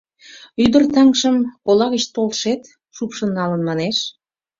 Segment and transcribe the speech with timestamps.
[0.63, 1.37] —Ӱдыр таҥжым
[1.69, 2.61] ола гыч толшет
[2.95, 3.97] шупшын налын, манеш.